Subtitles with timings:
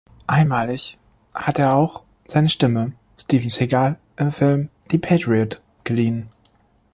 [0.25, 0.97] Einmalig
[1.31, 6.27] hat er auch seine Stimme Steven Seagal im Film "The Patriot" geliehen.